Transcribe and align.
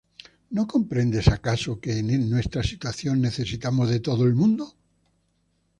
¿No 0.55 0.63
comprendes, 0.73 1.27
acaso, 1.29 1.79
que 1.83 1.91
en 1.99 2.27
nuestra 2.33 2.63
situación 2.71 3.15
necesitamos 3.21 3.87
de 3.93 3.99
todo 3.99 4.23
el 4.25 4.33
mundo? 4.41 4.63